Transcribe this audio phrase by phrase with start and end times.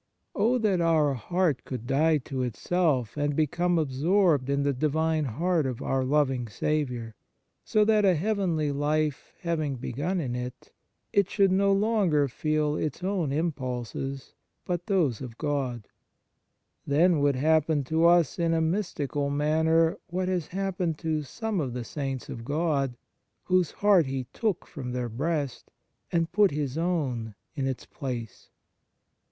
[0.33, 5.67] Oh that our heart could die to itself and become absorbed in the Divine heart
[5.67, 7.13] of our loving Saviour,
[7.63, 10.71] so that, a heavenly life having begun in it,
[11.13, 14.33] it should no longer feel its own impulses,
[14.65, 15.87] but those of God!
[16.87, 21.73] Then would happen to us in a mystical manner what has happened to some of
[21.73, 22.97] the Saints of God,
[23.43, 25.69] whose heart He took from their breast,
[26.11, 28.49] and put His own in its place.